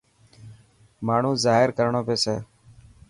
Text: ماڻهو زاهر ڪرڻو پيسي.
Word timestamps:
ماڻهو 1.07 1.31
زاهر 1.43 1.69
ڪرڻو 1.77 2.01
پيسي. 2.07 2.35